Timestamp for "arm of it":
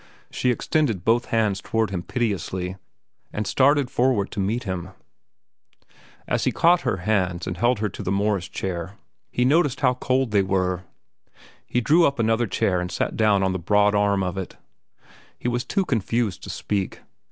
13.93-14.57